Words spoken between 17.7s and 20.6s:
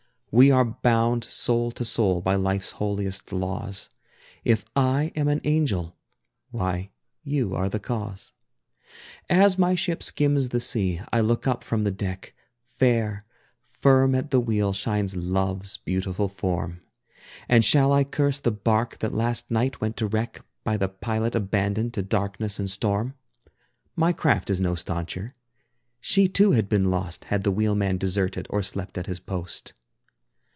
I curse the barque that last night went to wreck,